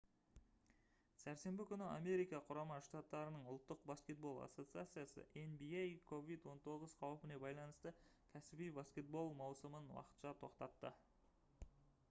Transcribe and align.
сәрсенбі 1.23 1.65
күні 1.71 1.83
америка 1.87 2.37
құрама 2.45 2.77
штаттарының 2.85 3.43
ұлттық 3.51 3.83
баскетбол 3.91 4.39
ассоциациясы 4.45 5.25
nba 5.41 5.83
covid-19 6.11 6.97
қаупіне 7.03 7.37
байланысты 7.45 7.93
кәсіби 8.37 8.71
баскетбол 8.79 9.29
маусымын 9.43 9.93
уақытша 9.99 10.33
тоқтатты 10.45 10.93